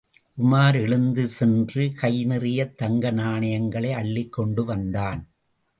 உமார் 0.37 0.75
எழுந்து 0.75 1.27
சென்று 1.27 1.91
கை 1.95 2.25
நிறையத் 2.25 2.81
தங்கநாணயங்களை 2.81 3.91
அள்ளிக் 3.91 4.31
கொண்டு 4.31 4.65
வந்தான். 4.65 5.29